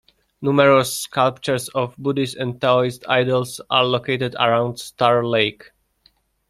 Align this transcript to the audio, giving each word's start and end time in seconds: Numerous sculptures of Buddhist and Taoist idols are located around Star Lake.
Numerous 0.41 0.99
sculptures 1.01 1.69
of 1.69 1.95
Buddhist 1.95 2.35
and 2.35 2.59
Taoist 2.59 3.05
idols 3.07 3.61
are 3.69 3.85
located 3.85 4.33
around 4.33 4.79
Star 4.79 5.23
Lake. 5.23 5.69